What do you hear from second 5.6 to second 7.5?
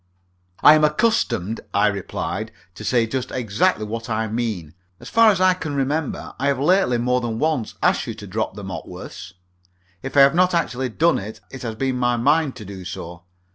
remember, I have lately more than